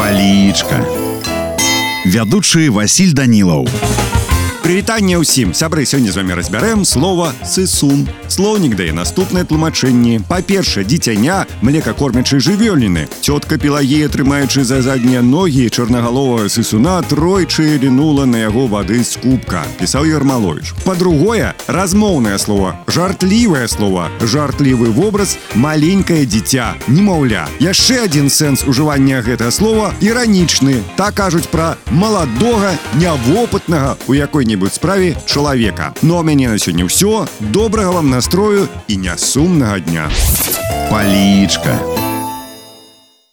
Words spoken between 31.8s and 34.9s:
маладога нявопытнага у якой-небудзь